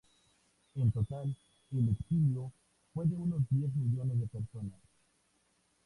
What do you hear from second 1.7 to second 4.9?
el exilio fue de unos diez millones de personas.